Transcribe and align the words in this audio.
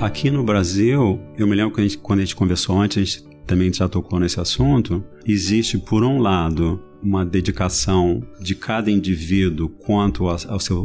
Aqui 0.00 0.30
no 0.30 0.42
Brasil, 0.42 1.20
eu 1.36 1.46
me 1.46 1.54
lembro 1.54 1.74
que 1.74 1.80
a 1.82 1.84
gente, 1.84 1.98
quando 1.98 2.20
a 2.20 2.22
gente 2.22 2.34
conversou 2.34 2.80
antes, 2.80 2.96
a 2.96 3.04
gente 3.04 3.22
também 3.46 3.70
já 3.70 3.86
tocou 3.86 4.18
nesse 4.18 4.40
assunto. 4.40 5.04
Existe, 5.26 5.76
por 5.76 6.02
um 6.02 6.18
lado, 6.18 6.82
uma 7.02 7.22
dedicação 7.22 8.22
de 8.40 8.54
cada 8.54 8.90
indivíduo 8.90 9.68
quanto 9.68 10.26
à 10.26 10.38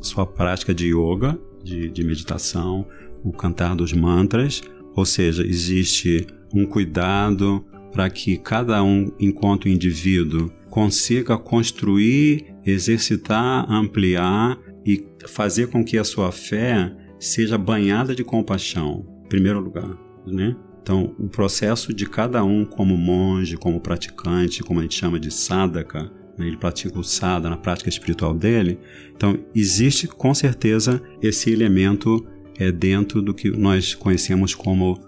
sua 0.00 0.24
prática 0.24 0.72
de 0.72 0.94
yoga, 0.94 1.36
de, 1.60 1.90
de 1.90 2.04
meditação, 2.04 2.86
o 3.24 3.32
cantar 3.32 3.74
dos 3.74 3.92
mantras, 3.92 4.62
ou 4.94 5.04
seja, 5.04 5.44
existe 5.44 6.28
um 6.54 6.64
cuidado 6.64 7.64
para 7.90 8.08
que 8.08 8.36
cada 8.36 8.80
um, 8.80 9.10
enquanto 9.18 9.68
indivíduo, 9.68 10.52
consiga 10.70 11.36
construir, 11.36 12.54
exercitar, 12.64 13.68
ampliar 13.68 14.56
e 14.86 15.04
fazer 15.26 15.66
com 15.66 15.84
que 15.84 15.98
a 15.98 16.04
sua 16.04 16.30
fé 16.30 16.94
seja 17.20 17.56
banhada 17.56 18.14
de 18.14 18.24
compaixão, 18.24 19.06
em 19.24 19.28
primeiro 19.28 19.60
lugar, 19.60 19.96
né? 20.26 20.56
Então, 20.82 21.14
o 21.18 21.28
processo 21.28 21.92
de 21.94 22.06
cada 22.06 22.42
um 22.42 22.64
como 22.64 22.96
monge, 22.96 23.56
como 23.56 23.78
praticante, 23.80 24.62
como 24.62 24.80
a 24.80 24.82
gente 24.82 24.98
chama 24.98 25.20
de 25.20 25.30
sadhaka, 25.30 26.10
né? 26.38 26.46
ele 26.46 26.56
pratica 26.56 26.98
o 26.98 27.04
sadhana, 27.04 27.50
na 27.50 27.56
prática 27.56 27.88
espiritual 27.88 28.32
dele. 28.32 28.78
Então, 29.14 29.38
existe 29.54 30.08
com 30.08 30.32
certeza 30.32 31.00
esse 31.22 31.50
elemento 31.50 32.26
é, 32.58 32.72
dentro 32.72 33.20
do 33.20 33.34
que 33.34 33.50
nós 33.50 33.94
conhecemos 33.94 34.54
como 34.54 34.98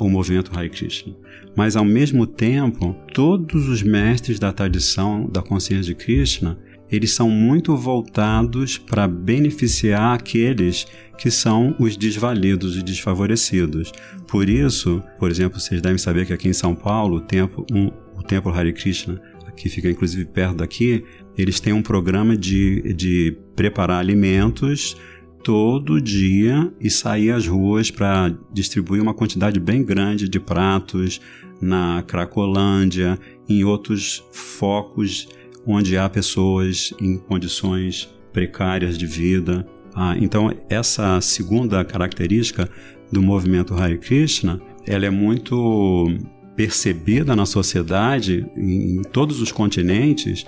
o 0.00 0.08
movimento 0.08 0.50
Hare 0.54 0.68
Krishna. 0.68 1.14
Mas, 1.56 1.76
ao 1.76 1.84
mesmo 1.84 2.26
tempo, 2.26 2.94
todos 3.14 3.68
os 3.68 3.82
mestres 3.82 4.38
da 4.38 4.52
tradição 4.52 5.26
da 5.26 5.40
consciência 5.40 5.94
de 5.94 5.94
Krishna, 5.94 6.58
eles 6.92 7.14
são 7.14 7.30
muito 7.30 7.74
voltados 7.74 8.76
para 8.76 9.08
beneficiar 9.08 10.14
aqueles 10.14 10.86
que 11.16 11.30
são 11.30 11.74
os 11.78 11.96
desvalidos 11.96 12.76
e 12.76 12.82
desfavorecidos. 12.82 13.90
Por 14.28 14.48
isso, 14.48 15.02
por 15.18 15.30
exemplo, 15.30 15.58
vocês 15.58 15.80
devem 15.80 15.96
saber 15.96 16.26
que 16.26 16.34
aqui 16.34 16.48
em 16.48 16.52
São 16.52 16.74
Paulo, 16.74 17.16
o 17.16 17.20
templo, 17.20 17.64
um, 17.72 17.86
o 18.14 18.22
templo 18.22 18.52
Hare 18.52 18.74
Krishna, 18.74 19.18
que 19.56 19.70
fica 19.70 19.88
inclusive 19.88 20.26
perto 20.26 20.56
daqui, 20.56 21.02
eles 21.36 21.60
têm 21.60 21.72
um 21.72 21.82
programa 21.82 22.36
de, 22.36 22.92
de 22.92 23.38
preparar 23.56 23.98
alimentos 23.98 24.94
todo 25.42 26.00
dia 26.00 26.72
e 26.80 26.90
sair 26.90 27.30
às 27.30 27.46
ruas 27.46 27.90
para 27.90 28.34
distribuir 28.52 29.02
uma 29.02 29.14
quantidade 29.14 29.58
bem 29.58 29.82
grande 29.82 30.28
de 30.28 30.38
pratos 30.38 31.20
na 31.60 32.02
Cracolândia, 32.06 33.18
em 33.48 33.64
outros 33.64 34.22
focos 34.32 35.28
onde 35.66 35.96
há 35.96 36.08
pessoas 36.08 36.92
em 37.00 37.16
condições 37.16 38.08
precárias 38.32 38.96
de 38.96 39.06
vida. 39.06 39.66
Ah, 39.94 40.16
então, 40.18 40.54
essa 40.68 41.20
segunda 41.20 41.84
característica 41.84 42.68
do 43.10 43.22
movimento 43.22 43.74
Hare 43.74 43.98
Krishna, 43.98 44.60
ela 44.86 45.06
é 45.06 45.10
muito 45.10 46.06
percebida 46.56 47.36
na 47.36 47.46
sociedade, 47.46 48.46
em, 48.56 48.98
em 48.98 49.02
todos 49.02 49.40
os 49.40 49.52
continentes, 49.52 50.44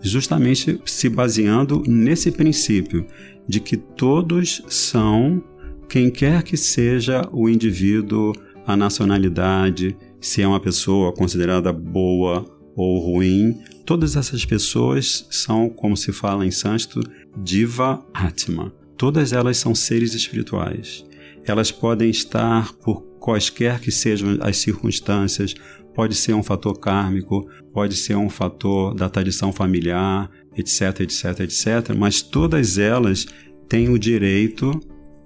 justamente 0.00 0.80
se 0.84 1.08
baseando 1.08 1.82
nesse 1.86 2.30
princípio 2.30 3.06
de 3.46 3.60
que 3.60 3.76
todos 3.76 4.62
são, 4.68 5.42
quem 5.88 6.10
quer 6.10 6.42
que 6.42 6.56
seja 6.56 7.26
o 7.32 7.48
indivíduo, 7.48 8.32
a 8.66 8.76
nacionalidade, 8.76 9.96
se 10.20 10.42
é 10.42 10.46
uma 10.46 10.60
pessoa 10.60 11.12
considerada 11.12 11.72
boa 11.72 12.57
ou 12.78 13.00
ruim, 13.00 13.58
todas 13.84 14.14
essas 14.14 14.44
pessoas 14.44 15.26
são, 15.32 15.68
como 15.68 15.96
se 15.96 16.12
fala 16.12 16.46
em 16.46 16.50
sânscrito, 16.52 17.10
diva 17.36 18.06
atma. 18.14 18.72
Todas 18.96 19.32
elas 19.32 19.56
são 19.56 19.74
seres 19.74 20.14
espirituais. 20.14 21.04
Elas 21.44 21.72
podem 21.72 22.08
estar 22.08 22.72
por 22.74 23.02
quaisquer 23.18 23.80
que 23.80 23.90
sejam 23.90 24.38
as 24.40 24.58
circunstâncias, 24.58 25.54
pode 25.92 26.14
ser 26.14 26.34
um 26.34 26.42
fator 26.42 26.78
kármico, 26.78 27.48
pode 27.72 27.96
ser 27.96 28.16
um 28.16 28.30
fator 28.30 28.94
da 28.94 29.08
tradição 29.08 29.52
familiar, 29.52 30.30
etc, 30.56 31.00
etc, 31.00 31.40
etc, 31.40 31.96
mas 31.96 32.22
todas 32.22 32.78
elas 32.78 33.26
têm 33.68 33.88
o 33.88 33.98
direito 33.98 34.70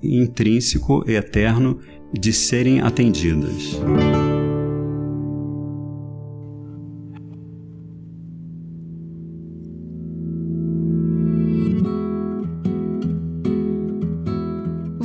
intrínseco 0.03 1.05
e 1.07 1.17
eterno 1.17 1.79
de 2.19 2.33
serem 2.33 2.81
atendidas. 2.81 3.79